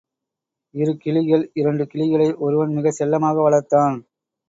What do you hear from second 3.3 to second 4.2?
வளர்த்தான்.